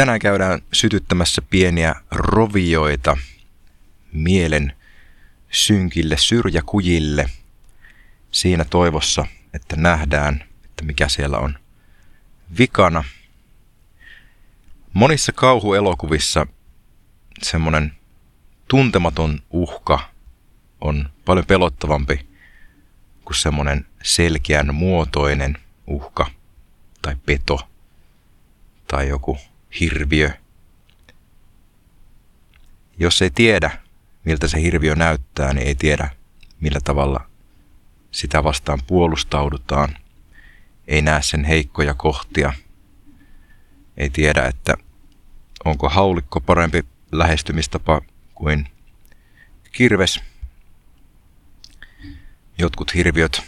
Tänään 0.00 0.18
käydään 0.18 0.60
sytyttämässä 0.72 1.42
pieniä 1.42 1.94
rovioita 2.10 3.16
mielen 4.12 4.72
synkille 5.50 6.16
syrjäkujille 6.16 7.30
siinä 8.30 8.64
toivossa, 8.64 9.26
että 9.54 9.76
nähdään, 9.76 10.44
että 10.64 10.84
mikä 10.84 11.08
siellä 11.08 11.38
on 11.38 11.58
vikana. 12.58 13.04
Monissa 14.92 15.32
kauhuelokuvissa 15.32 16.46
semmoinen 17.42 17.92
tuntematon 18.68 19.42
uhka 19.50 20.10
on 20.80 21.10
paljon 21.24 21.46
pelottavampi 21.46 22.26
kuin 23.24 23.36
semmoinen 23.36 23.86
selkeän 24.02 24.74
muotoinen 24.74 25.58
uhka 25.86 26.26
tai 27.02 27.16
peto 27.26 27.58
tai 28.86 29.08
joku 29.08 29.38
hirviö. 29.80 30.30
Jos 32.98 33.22
ei 33.22 33.30
tiedä, 33.30 33.70
miltä 34.24 34.48
se 34.48 34.62
hirviö 34.62 34.94
näyttää, 34.94 35.54
niin 35.54 35.66
ei 35.66 35.74
tiedä, 35.74 36.10
millä 36.60 36.80
tavalla 36.84 37.30
sitä 38.10 38.44
vastaan 38.44 38.78
puolustaudutaan. 38.86 39.96
Ei 40.86 41.02
näe 41.02 41.22
sen 41.22 41.44
heikkoja 41.44 41.94
kohtia. 41.94 42.52
Ei 43.96 44.10
tiedä, 44.10 44.46
että 44.46 44.74
onko 45.64 45.88
haulikko 45.88 46.40
parempi 46.40 46.84
lähestymistapa 47.12 48.02
kuin 48.34 48.68
kirves. 49.72 50.20
Jotkut 52.58 52.94
hirviöt 52.94 53.42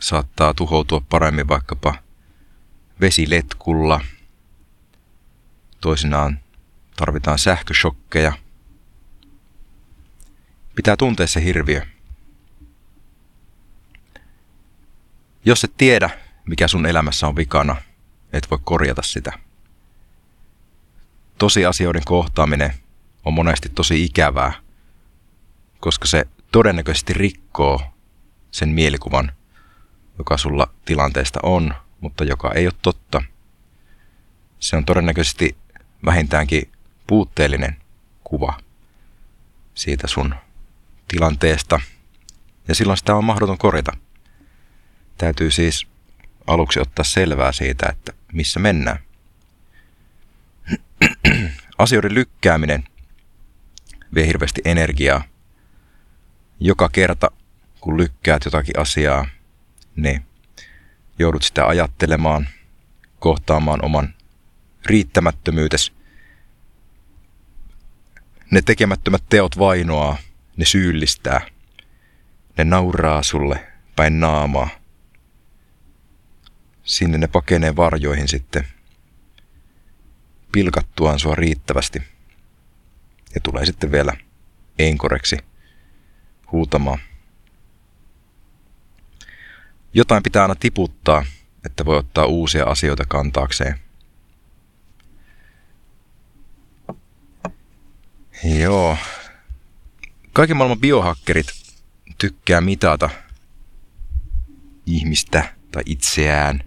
saattaa 0.00 0.54
tuhoutua 0.54 1.02
paremmin 1.08 1.48
vaikkapa 1.48 1.94
vesiletkulla– 3.00 4.00
Toisinaan 5.80 6.40
tarvitaan 6.96 7.38
sähköshokkeja. 7.38 8.32
Pitää 10.74 10.96
tuntea 10.96 11.26
se 11.26 11.44
hirviö. 11.44 11.86
Jos 15.44 15.64
et 15.64 15.76
tiedä, 15.76 16.10
mikä 16.46 16.68
sun 16.68 16.86
elämässä 16.86 17.26
on 17.26 17.36
vikana, 17.36 17.76
et 18.32 18.50
voi 18.50 18.58
korjata 18.64 19.02
sitä. 19.02 19.32
Tosiasioiden 21.38 22.02
kohtaaminen 22.04 22.72
on 23.24 23.34
monesti 23.34 23.68
tosi 23.68 24.04
ikävää, 24.04 24.52
koska 25.80 26.06
se 26.06 26.24
todennäköisesti 26.52 27.12
rikkoo 27.12 27.80
sen 28.50 28.68
mielikuvan, 28.68 29.32
joka 30.18 30.36
sulla 30.36 30.70
tilanteesta 30.84 31.40
on, 31.42 31.74
mutta 32.00 32.24
joka 32.24 32.52
ei 32.52 32.66
ole 32.66 32.74
totta. 32.82 33.22
Se 34.60 34.76
on 34.76 34.84
todennäköisesti 34.84 35.56
vähintäänkin 36.04 36.72
puutteellinen 37.06 37.76
kuva 38.24 38.60
siitä 39.74 40.06
sun 40.06 40.34
tilanteesta. 41.08 41.80
Ja 42.68 42.74
silloin 42.74 42.96
sitä 42.96 43.14
on 43.14 43.24
mahdoton 43.24 43.58
korjata. 43.58 43.92
Täytyy 45.18 45.50
siis 45.50 45.86
aluksi 46.46 46.80
ottaa 46.80 47.04
selvää 47.04 47.52
siitä, 47.52 47.86
että 47.88 48.12
missä 48.32 48.60
mennään. 48.60 48.98
Asioiden 51.78 52.14
lykkääminen 52.14 52.84
vie 54.14 54.26
hirveästi 54.26 54.60
energiaa. 54.64 55.22
Joka 56.60 56.88
kerta, 56.88 57.30
kun 57.80 57.96
lykkäät 57.96 58.44
jotakin 58.44 58.80
asiaa, 58.80 59.26
niin 59.96 60.24
joudut 61.18 61.42
sitä 61.42 61.66
ajattelemaan, 61.66 62.48
kohtaamaan 63.18 63.84
oman 63.84 64.14
riittämättömyytes. 64.88 65.92
Ne 68.50 68.62
tekemättömät 68.62 69.24
teot 69.28 69.58
vainoaa, 69.58 70.16
ne 70.56 70.64
syyllistää. 70.64 71.40
Ne 72.58 72.64
nauraa 72.64 73.22
sulle 73.22 73.66
päin 73.96 74.20
naamaa. 74.20 74.68
Sinne 76.82 77.18
ne 77.18 77.26
pakenee 77.26 77.76
varjoihin 77.76 78.28
sitten, 78.28 78.66
pilkattuaan 80.52 81.18
sua 81.18 81.34
riittävästi. 81.34 82.02
Ja 83.34 83.40
tulee 83.40 83.66
sitten 83.66 83.92
vielä 83.92 84.12
enkoreksi 84.78 85.36
huutamaan. 86.52 86.98
Jotain 89.94 90.22
pitää 90.22 90.42
aina 90.42 90.54
tiputtaa, 90.54 91.24
että 91.64 91.84
voi 91.84 91.96
ottaa 91.96 92.26
uusia 92.26 92.64
asioita 92.64 93.04
kantaakseen. 93.08 93.87
Joo. 98.44 98.96
Kaiken 100.32 100.56
maailman 100.56 100.80
biohakkerit 100.80 101.46
tykkää 102.18 102.60
mitata 102.60 103.10
ihmistä 104.86 105.54
tai 105.72 105.82
itseään. 105.86 106.60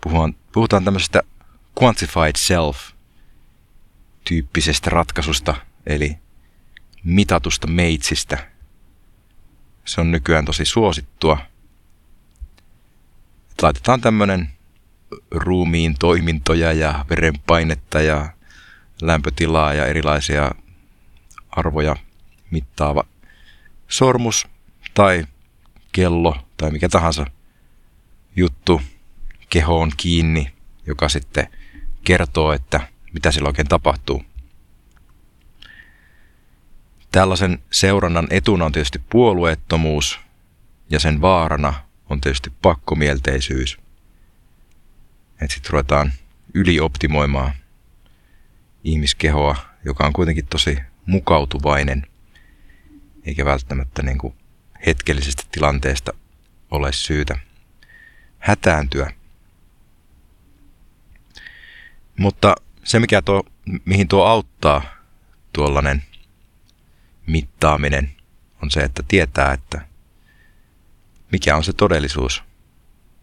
Puhutaan, 0.00 0.34
puhutaan 0.52 0.84
tämmöisestä 0.84 1.22
quantified 1.82 2.36
self-tyyppisestä 2.38 4.90
ratkaisusta, 4.90 5.54
eli 5.86 6.18
mitatusta 7.04 7.66
meitsistä. 7.66 8.50
Se 9.84 10.00
on 10.00 10.10
nykyään 10.10 10.44
tosi 10.44 10.64
suosittua. 10.64 11.38
Et 13.50 13.62
laitetaan 13.62 14.00
tämmönen 14.00 14.48
ruumiin 15.30 15.94
toimintoja 15.98 16.72
ja 16.72 17.04
verenpainetta 17.10 18.00
ja 18.00 18.28
lämpötilaa 19.02 19.74
ja 19.74 19.86
erilaisia 19.86 20.50
arvoja 21.50 21.96
mittaava 22.50 23.04
sormus 23.88 24.48
tai 24.94 25.26
kello 25.92 26.36
tai 26.56 26.70
mikä 26.70 26.88
tahansa 26.88 27.26
juttu 28.36 28.80
kehoon 29.48 29.92
kiinni, 29.96 30.52
joka 30.86 31.08
sitten 31.08 31.46
kertoo, 32.04 32.52
että 32.52 32.80
mitä 33.12 33.32
sillä 33.32 33.48
oikein 33.48 33.68
tapahtuu. 33.68 34.24
Tällaisen 37.12 37.58
seurannan 37.70 38.26
etuna 38.30 38.64
on 38.64 38.72
tietysti 38.72 39.00
puolueettomuus 39.10 40.20
ja 40.90 41.00
sen 41.00 41.20
vaarana 41.20 41.74
on 42.10 42.20
tietysti 42.20 42.52
pakkomielteisyys. 42.62 43.78
Että 45.42 45.54
sitten 45.54 45.72
ruvetaan 45.72 46.12
ylioptimoimaan 46.54 47.52
ihmiskehoa, 48.84 49.56
joka 49.84 50.06
on 50.06 50.12
kuitenkin 50.12 50.46
tosi 50.46 50.78
mukautuvainen, 51.06 52.06
eikä 53.26 53.44
välttämättä 53.44 54.02
niin 54.02 54.18
kuin 54.18 54.34
hetkellisestä 54.86 55.42
tilanteesta 55.52 56.12
ole 56.70 56.92
syytä 56.92 57.38
hätääntyä. 58.38 59.12
Mutta 62.18 62.54
se, 62.84 63.00
mikä 63.00 63.22
tuo, 63.22 63.44
mihin 63.84 64.08
tuo 64.08 64.24
auttaa 64.24 64.82
tuollainen 65.52 66.02
mittaaminen, 67.26 68.12
on 68.62 68.70
se, 68.70 68.80
että 68.80 69.02
tietää, 69.08 69.52
että 69.52 69.80
mikä 71.32 71.56
on 71.56 71.64
se 71.64 71.72
todellisuus, 71.72 72.42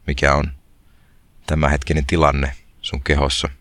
mikä 0.07 0.35
on 0.35 0.51
tämä 1.46 1.69
hetkinen 1.69 2.06
tilanne 2.06 2.56
sun 2.81 3.03
kehossa– 3.03 3.50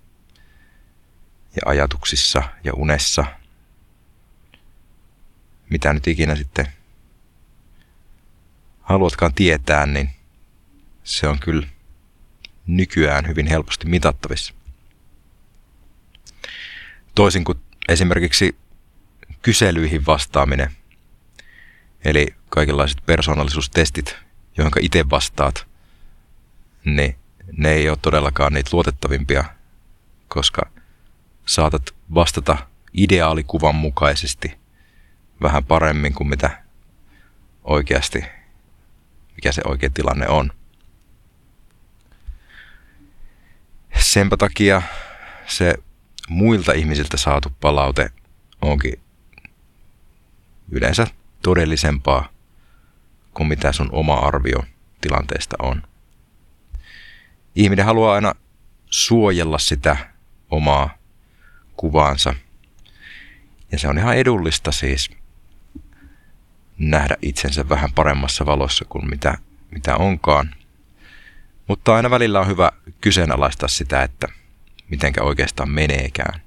ja 1.56 1.62
ajatuksissa 1.64 2.42
ja 2.64 2.72
unessa. 2.74 3.24
Mitä 5.70 5.92
nyt 5.92 6.06
ikinä 6.06 6.36
sitten 6.36 6.66
haluatkaan 8.80 9.34
tietää, 9.34 9.86
niin 9.86 10.10
se 11.04 11.28
on 11.28 11.38
kyllä 11.38 11.66
nykyään 12.66 13.26
hyvin 13.28 13.46
helposti 13.46 13.86
mitattavissa. 13.86 14.54
Toisin 17.14 17.44
kuin 17.44 17.59
esimerkiksi 17.88 18.56
kyselyihin 19.42 20.06
vastaaminen, 20.06 20.70
eli 22.04 22.26
kaikenlaiset 22.48 22.98
persoonallisuustestit, 23.06 24.16
johon 24.59 24.72
itse 24.80 25.10
vastaat, 25.10 25.66
niin 26.84 27.16
ne 27.52 27.72
ei 27.72 27.88
ole 27.88 27.98
todellakaan 28.02 28.52
niitä 28.52 28.70
luotettavimpia, 28.72 29.44
koska 30.28 30.70
saatat 31.47 31.95
vastata 32.15 32.59
ideaalikuvan 32.93 33.75
mukaisesti 33.75 34.59
vähän 35.43 35.65
paremmin 35.65 36.15
kuin 36.15 36.28
mitä 36.28 36.63
oikeasti, 37.65 38.25
mikä 39.37 39.53
se 39.53 39.63
oikea 39.65 39.91
tilanne 39.95 40.28
on. 40.28 40.53
Senpä 43.98 44.37
takia 44.37 44.83
se 45.47 45.75
muilta 46.28 46.72
ihmisiltä 46.72 47.16
saatu 47.16 47.53
palaute 47.60 48.10
onkin 48.63 49.01
yleensä 50.71 51.07
todellisempaa 51.43 52.28
kuin 53.34 53.47
mitä 53.47 53.72
sun 53.72 53.89
oma 53.93 54.15
arvio 54.15 54.65
tilanteesta 55.01 55.57
on. 55.63 55.83
Ihminen 57.54 57.84
haluaa 57.84 58.15
aina 58.15 58.34
suojella 58.91 59.59
sitä 59.59 59.97
omaa 60.51 60.96
kuvaansa. 61.76 62.34
Ja 63.72 63.78
se 63.78 63.88
on 63.88 63.98
ihan 63.98 64.16
edullista 64.16 64.72
siis 64.72 65.10
nähdä 66.78 67.16
itsensä 67.22 67.68
vähän 67.68 67.92
paremmassa 67.92 68.46
valossa 68.46 68.84
kuin 68.88 69.10
mitä, 69.10 69.38
mitä 69.70 69.96
onkaan. 69.96 70.54
Mutta 71.66 71.94
aina 71.94 72.10
välillä 72.10 72.40
on 72.40 72.48
hyvä 72.48 72.72
kyseenalaistaa 73.00 73.68
sitä, 73.68 74.02
että 74.02 74.28
mitenkä 74.88 75.22
oikeastaan 75.22 75.70
meneekään. 75.70 76.40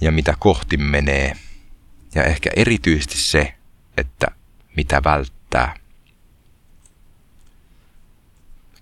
Ja 0.00 0.12
mitä 0.12 0.34
kohti 0.38 0.76
menee. 0.76 1.32
Ja 2.14 2.24
ehkä 2.24 2.50
erityisesti 2.56 3.18
se, 3.18 3.54
että 3.96 4.26
mitä 4.76 5.02
välttää. 5.04 5.74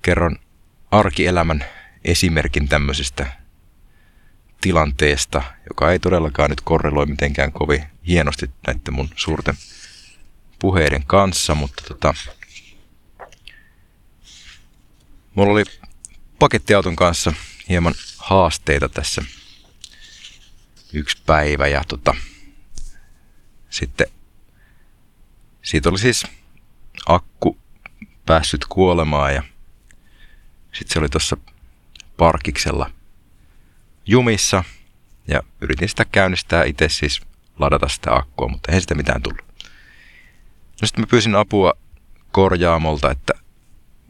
Kerron 0.02 0.36
arkielämän 0.90 1.64
esimerkin 2.04 2.68
tämmöisestä 2.68 3.39
tilanteesta, 4.60 5.42
joka 5.68 5.92
ei 5.92 5.98
todellakaan 5.98 6.50
nyt 6.50 6.60
korreloi 6.60 7.06
mitenkään 7.06 7.52
kovin 7.52 7.84
hienosti 8.06 8.50
näiden 8.66 8.94
mun 8.94 9.08
suurten 9.16 9.54
puheiden 10.58 11.06
kanssa, 11.06 11.54
mutta 11.54 11.82
tota, 11.88 12.14
mulla 15.34 15.52
oli 15.52 15.64
pakettiauton 16.38 16.96
kanssa 16.96 17.32
hieman 17.68 17.94
haasteita 18.16 18.88
tässä 18.88 19.22
yksi 20.92 21.22
päivä 21.26 21.66
ja 21.66 21.82
tota, 21.88 22.14
sitten 23.70 24.06
siitä 25.62 25.88
oli 25.88 25.98
siis 25.98 26.26
akku 27.06 27.58
päässyt 28.26 28.64
kuolemaan 28.64 29.34
ja 29.34 29.42
sitten 30.72 30.92
se 30.92 30.98
oli 30.98 31.08
tuossa 31.08 31.36
parkiksella 32.16 32.90
jumissa 34.10 34.64
ja 35.28 35.42
yritin 35.60 35.88
sitä 35.88 36.04
käynnistää 36.04 36.64
itse 36.64 36.88
siis 36.88 37.20
ladata 37.58 37.88
sitä 37.88 38.14
akkua, 38.14 38.48
mutta 38.48 38.72
ei 38.72 38.80
sitä 38.80 38.94
mitään 38.94 39.22
tullut. 39.22 39.44
No 40.80 40.86
sitten 40.86 41.02
mä 41.02 41.06
pyysin 41.10 41.34
apua 41.34 41.72
korjaamolta, 42.32 43.10
että 43.10 43.32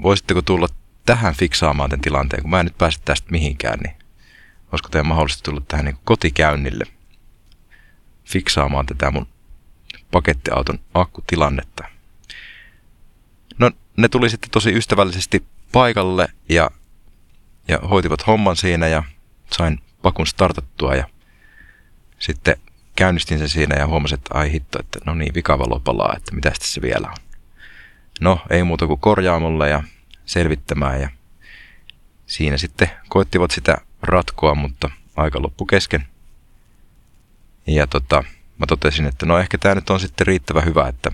voisitteko 0.03 0.43
tulla 0.43 0.69
tähän 1.07 1.35
fiksaamaan 1.35 1.91
tämän 1.91 2.01
tilanteen, 2.01 2.43
kun 2.43 2.51
mä 2.51 2.61
en 2.61 2.67
nyt 2.67 2.79
pääse 2.79 3.01
tästä 3.05 3.31
mihinkään, 3.31 3.79
niin 3.79 3.97
olisiko 4.73 4.89
teidän 4.89 5.07
mahdollista 5.07 5.43
tulla 5.43 5.63
tähän 5.69 5.85
niin 5.85 5.99
kotikäynnille 6.05 6.85
fiksaamaan 8.25 8.87
tätä 8.87 9.11
mun 9.11 9.29
pakettiauton 10.11 10.79
akkutilannetta. 10.95 11.85
No 13.59 13.71
ne 13.97 14.09
tuli 14.09 14.31
sitten 14.31 14.51
tosi 14.51 14.73
ystävällisesti 14.73 15.45
paikalle 15.73 16.29
ja, 16.49 16.71
ja 17.69 17.79
hoitivat 17.79 18.27
homman 18.27 18.57
siinä 18.57 18.89
ja 18.89 19.03
sain 19.53 19.81
pakun 20.03 20.27
startattua 20.27 20.95
ja 20.95 21.05
sitten 22.19 22.57
käynnistin 22.97 23.39
sen 23.39 23.49
siinä 23.49 23.77
ja 23.77 23.87
huomasin, 23.87 24.19
että 24.19 24.39
ai 24.39 24.53
hitto, 24.53 24.81
että 24.81 24.99
no 25.07 25.15
niin, 25.15 25.35
vikavalo 25.35 25.81
palaa, 25.81 26.15
että 26.17 26.35
mitä 26.35 26.53
se 26.61 26.83
vielä 26.83 27.09
on. 27.09 27.17
No, 28.21 28.41
ei 28.51 28.65
muuta 28.65 28.87
kuin 28.87 29.01
korjaamolle 29.01 29.69
ja 29.69 29.83
selvittämään 30.25 31.01
ja 31.01 31.11
siinä 32.27 32.57
sitten 32.57 32.91
koettivat 33.09 33.51
sitä 33.51 33.79
ratkoa, 34.03 34.55
mutta 34.55 34.91
aika 35.17 35.43
loppu 35.43 35.67
kesken. 35.67 36.07
Ja 37.67 37.87
tota, 37.87 38.25
mä 38.59 38.67
totesin, 38.67 39.07
että 39.07 39.27
no 39.27 39.39
ehkä 39.39 39.59
tämä 39.59 39.75
nyt 39.75 39.91
on 39.91 40.01
sitten 40.01 40.27
riittävän 40.27 40.65
hyvä, 40.65 40.89
että, 40.89 41.11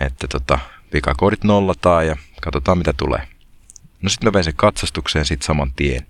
että 0.00 0.28
tota, 0.28 0.58
pikakoodit 0.90 1.44
nollataan 1.44 2.06
ja 2.06 2.16
katsotaan 2.40 2.78
mitä 2.78 2.92
tulee. 2.92 3.28
No 4.02 4.08
sitten 4.08 4.28
mä 4.28 4.32
vein 4.32 4.44
sen 4.44 4.56
katsastukseen 4.56 5.24
sitten 5.24 5.46
saman 5.46 5.72
tien. 5.72 6.06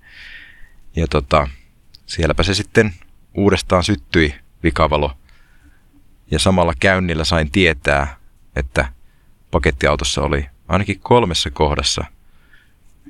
Ja 0.95 1.07
tota, 1.07 1.47
sielläpä 2.05 2.43
se 2.43 2.53
sitten 2.53 2.93
uudestaan 3.33 3.83
syttyi 3.83 4.35
vikavalo. 4.63 5.17
Ja 6.31 6.39
samalla 6.39 6.73
käynnillä 6.79 7.23
sain 7.23 7.51
tietää, 7.51 8.17
että 8.55 8.93
pakettiautossa 9.51 10.21
oli 10.21 10.45
ainakin 10.67 10.99
kolmessa 10.99 11.51
kohdassa 11.51 12.05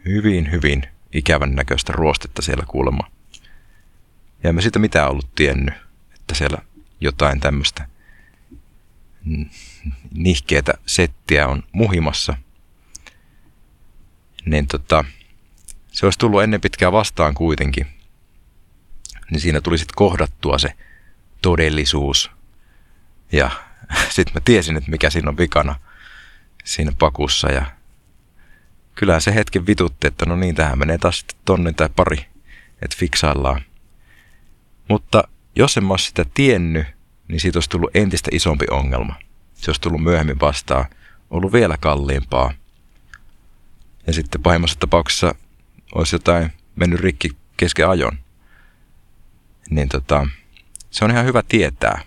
hyvin, 0.05 0.51
hyvin 0.51 0.83
ikävän 1.13 1.51
näköistä 1.51 1.93
ruostetta 1.93 2.41
siellä 2.41 2.63
kuulemma. 2.67 3.11
Ja 4.43 4.53
me 4.53 4.61
sitä 4.61 4.79
mitään 4.79 5.09
ollut 5.09 5.35
tiennyt, 5.35 5.73
että 6.15 6.35
siellä 6.35 6.57
jotain 7.01 7.39
tämmöistä 7.39 7.87
nihkeetä 10.13 10.73
settiä 10.85 11.47
on 11.47 11.63
muhimassa. 11.71 12.37
Niin 14.45 14.67
tota, 14.67 15.05
se 15.95 16.05
olisi 16.05 16.19
tullut 16.19 16.43
ennen 16.43 16.61
pitkää 16.61 16.91
vastaan 16.91 17.33
kuitenkin. 17.33 17.87
Niin 19.31 19.39
siinä 19.39 19.61
tuli 19.61 19.77
sitten 19.77 19.95
kohdattua 19.95 20.57
se 20.57 20.73
todellisuus. 21.41 22.31
Ja 23.31 23.51
sitten 24.15 24.33
mä 24.33 24.41
tiesin, 24.45 24.77
että 24.77 24.91
mikä 24.91 25.09
siinä 25.09 25.29
on 25.29 25.37
vikana 25.37 25.75
siinä 26.63 26.91
pakussa. 26.99 27.51
Ja 27.51 27.65
kyllähän 28.95 29.21
se 29.21 29.35
hetken 29.35 29.67
vitutti, 29.67 30.07
että 30.07 30.25
no 30.25 30.35
niin, 30.35 30.55
tähän 30.55 30.79
menee 30.79 30.97
taas 30.97 31.17
sitten 31.17 31.37
tonni 31.45 31.73
tai 31.73 31.89
pari, 31.95 32.25
että 32.81 32.97
fiksaillaan. 32.97 33.61
Mutta 34.89 35.23
jos 35.55 35.77
en 35.77 35.85
mä 35.85 35.97
sitä 35.97 36.25
tiennyt, 36.33 36.87
niin 37.27 37.39
siitä 37.39 37.57
olisi 37.57 37.69
tullut 37.69 37.95
entistä 37.95 38.29
isompi 38.33 38.65
ongelma. 38.71 39.15
Se 39.53 39.71
olisi 39.71 39.81
tullut 39.81 40.03
myöhemmin 40.03 40.39
vastaan, 40.39 40.85
ollut 41.29 41.53
vielä 41.53 41.77
kalliimpaa. 41.77 42.53
Ja 44.07 44.13
sitten 44.13 44.41
pahimmassa 44.41 44.79
tapauksessa 44.79 45.35
olisi 45.95 46.15
jotain 46.15 46.53
mennyt 46.75 46.99
rikki 46.99 47.29
kesken 47.57 47.89
ajon. 47.89 48.19
Niin 49.69 49.89
tota, 49.89 50.27
se 50.91 51.05
on 51.05 51.11
ihan 51.11 51.25
hyvä 51.25 51.43
tietää 51.47 52.01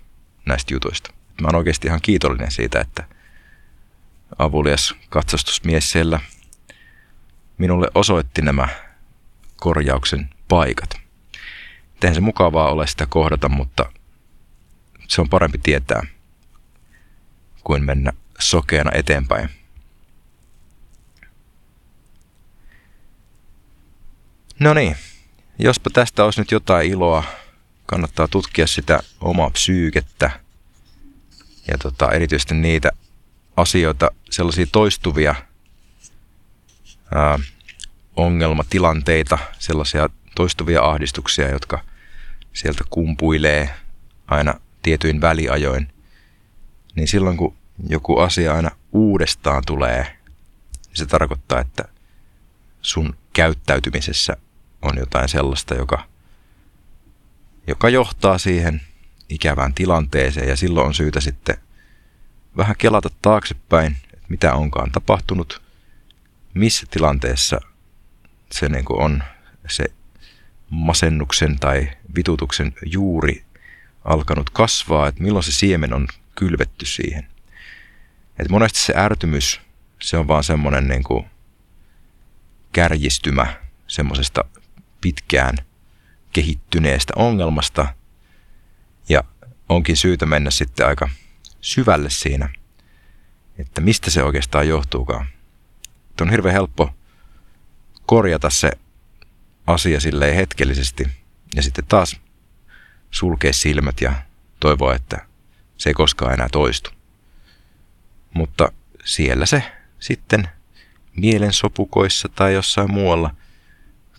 näistä 0.46 0.74
jutuista. 0.74 1.12
Mä 1.40 1.48
oon 1.48 1.56
oikeasti 1.56 1.88
ihan 1.88 2.00
kiitollinen 2.02 2.50
siitä, 2.50 2.80
että 2.80 3.04
avulias 4.38 4.94
katsastusmies 5.08 5.90
siellä 5.90 6.20
minulle 7.58 7.88
osoitti 7.94 8.42
nämä 8.42 8.68
korjauksen 9.56 10.30
paikat. 10.48 10.90
Eihän 12.02 12.14
se 12.14 12.20
mukavaa 12.20 12.70
ole 12.70 12.86
sitä 12.86 13.06
kohdata, 13.06 13.48
mutta 13.48 13.92
se 15.08 15.20
on 15.20 15.28
parempi 15.28 15.58
tietää 15.58 16.02
kuin 17.64 17.84
mennä 17.84 18.12
sokeana 18.38 18.90
eteenpäin. 18.94 19.57
No 24.60 24.74
niin, 24.74 24.96
jospa 25.58 25.90
tästä 25.90 26.24
olisi 26.24 26.40
nyt 26.40 26.50
jotain 26.50 26.90
iloa, 26.90 27.24
kannattaa 27.86 28.28
tutkia 28.28 28.66
sitä 28.66 29.00
omaa 29.20 29.50
psyykettä 29.50 30.30
ja 31.68 31.78
tota, 31.78 32.12
erityisesti 32.12 32.54
niitä 32.54 32.90
asioita, 33.56 34.10
sellaisia 34.30 34.66
toistuvia 34.72 35.34
ää, 37.14 37.38
ongelmatilanteita, 38.16 39.38
sellaisia 39.58 40.08
toistuvia 40.34 40.82
ahdistuksia, 40.82 41.50
jotka 41.50 41.84
sieltä 42.52 42.84
kumpuilee 42.90 43.70
aina 44.26 44.60
tietyin 44.82 45.20
väliajoin, 45.20 45.88
niin 46.94 47.08
silloin 47.08 47.36
kun 47.36 47.56
joku 47.88 48.18
asia 48.18 48.54
aina 48.54 48.70
uudestaan 48.92 49.62
tulee, 49.66 50.02
niin 50.86 50.96
se 50.96 51.06
tarkoittaa, 51.06 51.60
että 51.60 51.84
sun 52.82 53.16
käyttäytymisessä 53.32 54.36
on 54.82 54.98
jotain 54.98 55.28
sellaista, 55.28 55.74
joka, 55.74 56.04
joka 57.66 57.88
johtaa 57.88 58.38
siihen 58.38 58.80
ikävään 59.28 59.74
tilanteeseen 59.74 60.48
ja 60.48 60.56
silloin 60.56 60.86
on 60.86 60.94
syytä 60.94 61.20
sitten 61.20 61.56
vähän 62.56 62.76
kelata 62.78 63.10
taaksepäin, 63.22 63.96
että 64.04 64.26
mitä 64.28 64.54
onkaan 64.54 64.92
tapahtunut, 64.92 65.62
missä 66.54 66.86
tilanteessa 66.90 67.60
se 68.52 68.68
niin 68.68 68.84
on 68.88 69.22
se 69.68 69.84
masennuksen 70.70 71.58
tai 71.58 71.88
vitutuksen 72.16 72.74
juuri 72.86 73.44
alkanut 74.04 74.50
kasvaa, 74.50 75.08
että 75.08 75.22
milloin 75.22 75.44
se 75.44 75.52
siemen 75.52 75.94
on 75.94 76.08
kylvetty 76.34 76.86
siihen. 76.86 77.26
Et 78.38 78.48
monesti 78.48 78.78
se 78.78 78.94
ärtymys, 78.96 79.60
se 80.00 80.16
on 80.16 80.28
vaan 80.28 80.44
semmoinen 80.44 80.88
niin 80.88 81.04
kuin 81.04 81.26
kärjistymä 82.72 83.56
semmoisesta 83.86 84.44
pitkään 85.00 85.56
kehittyneestä 86.32 87.12
ongelmasta 87.16 87.94
ja 89.08 89.24
onkin 89.68 89.96
syytä 89.96 90.26
mennä 90.26 90.50
sitten 90.50 90.86
aika 90.86 91.08
syvälle 91.60 92.10
siinä, 92.10 92.48
että 93.58 93.80
mistä 93.80 94.10
se 94.10 94.22
oikeastaan 94.22 94.68
johtuukaan. 94.68 95.26
Et 96.10 96.20
on 96.20 96.30
hirveän 96.30 96.52
helppo 96.52 96.94
korjata 98.06 98.50
se 98.50 98.70
asia 99.66 100.00
silleen 100.00 100.34
hetkellisesti 100.34 101.04
ja 101.54 101.62
sitten 101.62 101.84
taas 101.88 102.20
sulkea 103.10 103.52
silmät 103.52 104.00
ja 104.00 104.12
toivoa, 104.60 104.94
että 104.94 105.26
se 105.76 105.90
ei 105.90 105.94
koskaan 105.94 106.32
enää 106.34 106.48
toistu. 106.52 106.90
Mutta 108.34 108.72
siellä 109.04 109.46
se 109.46 109.62
sitten 109.98 110.48
mielensopukoissa 111.16 112.28
tai 112.28 112.54
jossain 112.54 112.92
muualla 112.92 113.34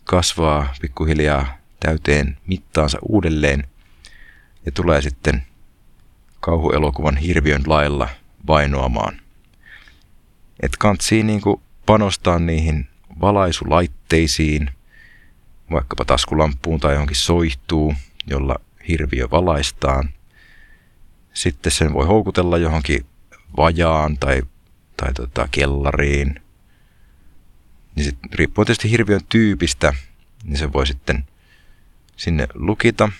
kasvaa 0.10 0.74
pikkuhiljaa 0.82 1.58
täyteen 1.80 2.38
mittaansa 2.48 2.98
uudelleen 3.01 3.68
ja 4.66 4.72
tulee 4.72 5.01
sitten 5.01 5.44
kauhuelokuvan 6.39 7.18
hirviön 7.18 7.63
lailla 7.68 8.10
vainoamaan. 8.48 9.22
Et 10.60 10.78
kantsii 10.78 11.24
niinku 11.24 11.62
panostaa 11.86 12.39
niihin 12.39 12.88
valaisulaitteisiin, 13.22 14.70
vaikkapa 15.72 16.06
taskulampuun 16.06 16.80
tai 16.80 16.94
johonkin 16.94 17.16
soihtuu, 17.16 17.94
jolla 18.28 18.56
hirviö 18.88 19.28
valaistaan. 19.32 20.10
Sitten 21.34 21.72
sen 21.72 21.94
voi 21.94 22.06
houkutella 22.06 22.58
johonkin 22.58 23.06
vajaan 23.58 24.18
tai, 24.18 24.42
tai 24.98 25.13
tota 25.13 25.48
kellariin. 25.51 26.42
Niin 28.00 28.06
sit, 28.06 28.18
riippuen 28.34 28.65
tietysti 28.65 28.91
hirviön 28.91 29.22
tyypistä, 29.29 29.94
niin 30.44 30.58
se 30.58 30.74
voi 30.74 30.88
sitten 30.88 31.24
sinne 32.18 32.48
lukita. 32.53 33.12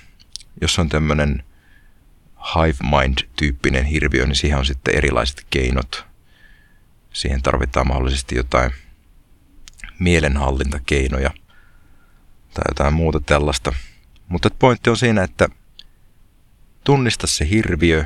Jos 0.62 0.79
on 0.79 0.89
tämmöinen 0.89 1.43
hive 2.55 2.77
mind-tyyppinen 2.83 3.86
hirviö, 3.86 4.25
niin 4.25 4.36
siihen 4.36 4.59
on 4.59 4.65
sitten 4.65 4.95
erilaiset 4.95 5.45
keinot. 5.50 6.05
Siihen 7.13 7.41
tarvitaan 7.41 7.88
mahdollisesti 7.88 8.36
jotain 8.36 8.71
mielenhallintakeinoja 10.00 11.29
tai 12.53 12.63
jotain 12.67 12.93
muuta 12.93 13.19
tällaista. 13.19 13.74
Mutta 14.27 14.50
pointti 14.59 14.89
on 14.89 14.98
siinä, 14.98 15.24
että 15.24 15.50
tunnista 16.83 17.27
se 17.27 17.50
hirviö 17.50 18.05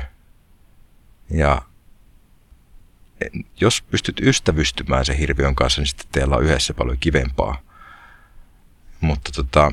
ja 1.30 1.62
jos 3.60 3.82
pystyt 3.82 4.20
ystävystymään 4.20 5.04
sen 5.04 5.16
hirviön 5.16 5.54
kanssa, 5.54 5.80
niin 5.80 5.86
sitten 5.86 6.06
teillä 6.12 6.36
on 6.36 6.44
yhdessä 6.44 6.74
paljon 6.74 6.96
kivempaa. 7.00 7.62
Mutta 9.00 9.32
tota, 9.32 9.72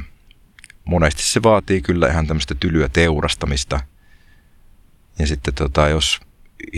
monesti 0.85 1.23
se 1.23 1.43
vaatii 1.43 1.81
kyllä 1.81 2.07
ihan 2.07 2.27
tämmöistä 2.27 2.55
tylyä 2.55 2.89
teurastamista. 2.89 3.79
Ja 5.19 5.27
sitten 5.27 5.53
tota, 5.53 5.89
jos 5.89 6.19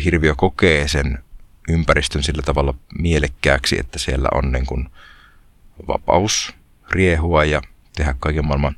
hirviö 0.04 0.36
kokee 0.36 0.88
sen 0.88 1.24
ympäristön 1.70 2.24
sillä 2.24 2.42
tavalla 2.42 2.74
mielekkääksi, 3.00 3.80
että 3.80 4.00
siellä 4.00 4.30
on 4.34 4.52
niin 4.52 4.66
kuin 4.66 4.90
vapaus 5.88 6.54
riehua 6.90 7.46
ja 7.46 7.62
tehdä 7.96 8.16
kaiken 8.20 8.46
maailman 8.46 8.76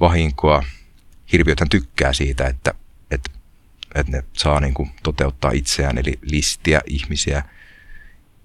vahinkoa. 0.00 0.62
Hirviöthän 1.32 1.68
tykkää 1.68 2.12
siitä, 2.12 2.46
että, 2.46 2.74
että, 3.10 3.30
että 3.94 4.12
ne 4.12 4.24
saa 4.32 4.60
niin 4.60 4.74
kuin 4.74 4.90
toteuttaa 5.02 5.50
itseään, 5.50 5.98
eli 5.98 6.18
listiä 6.22 6.80
ihmisiä. 6.86 7.42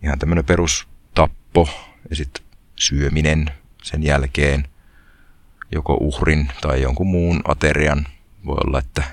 Ihan 0.04 0.20
tämmöinen 0.20 0.46
perustappo 0.46 1.70
ja 2.10 2.16
sitten 2.16 2.44
syöminen 2.75 3.51
sen 3.84 4.04
jälkeen, 4.04 4.68
joko 5.72 5.98
uhrin 6.01 6.51
tai 6.62 6.82
jonkun 6.82 7.08
muun 7.08 7.42
aterian. 7.46 8.08
Voi 8.46 8.58
olla, 8.66 8.80
että 8.80 9.04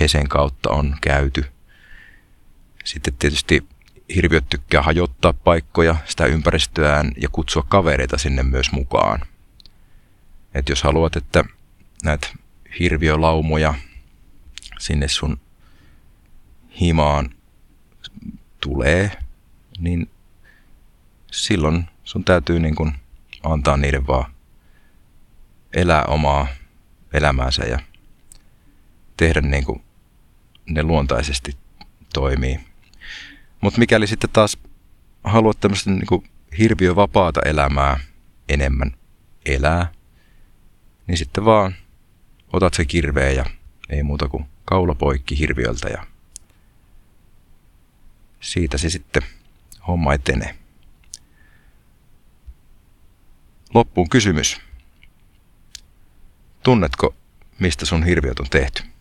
Hesen 0.00 0.28
kautta 0.28 0.70
on 0.70 0.96
käyty. 1.00 1.44
Sitten 2.84 3.14
tietysti 3.14 3.66
hirviöt 4.14 4.48
tykkää 4.48 4.82
hajottaa 4.82 5.32
paikkoja, 5.32 5.96
sitä 6.04 6.26
ympäristöään 6.26 7.12
ja 7.16 7.28
kutsua 7.28 7.62
kavereita 7.68 8.18
sinne 8.18 8.42
myös 8.42 8.72
mukaan. 8.72 9.20
Et 10.54 10.68
jos 10.68 10.82
haluat, 10.82 11.16
että 11.16 11.44
näitä 12.04 12.28
hirviölaumoja 12.78 13.74
sinne 14.78 15.08
sun 15.08 15.40
himaan 16.80 17.30
tulee, 18.60 19.10
niin 19.78 20.10
silloin 21.30 21.84
sun 22.04 22.24
täytyy 22.24 22.60
niin 22.60 22.74
kun 22.74 22.92
antaa 23.42 23.76
niiden 23.76 24.06
vaan 24.06 24.32
elää 25.72 26.04
omaa 26.04 26.46
elämäänsä 27.12 27.64
ja 27.64 27.78
tehdä 29.16 29.40
niin 29.40 29.64
kuin 29.64 29.82
ne 30.66 30.82
luontaisesti 30.82 31.56
toimii. 32.14 32.60
Mutta 33.60 33.78
mikäli 33.78 34.06
sitten 34.06 34.30
taas 34.30 34.58
haluat 35.24 35.60
tämmöistä 35.60 35.90
niin 35.90 36.30
hirviövapaata 36.58 37.40
elämää 37.44 38.00
enemmän 38.48 38.92
elää, 39.46 39.92
niin 41.06 41.18
sitten 41.18 41.44
vaan 41.44 41.74
otat 42.52 42.74
se 42.74 42.84
kirveen 42.84 43.36
ja 43.36 43.44
ei 43.88 44.02
muuta 44.02 44.28
kuin 44.28 44.44
kaula 44.64 44.94
poikki 44.94 45.38
hirviöltä 45.38 45.88
ja 45.88 46.06
siitä 48.42 48.78
se 48.78 48.90
sitten 48.90 49.22
homma 49.88 50.14
etenee. 50.14 50.54
Loppuun 53.74 54.08
kysymys. 54.08 54.60
Tunnetko, 56.62 57.14
mistä 57.58 57.86
sun 57.86 58.04
hirviöt 58.04 58.40
on 58.40 58.50
tehty? 58.50 58.91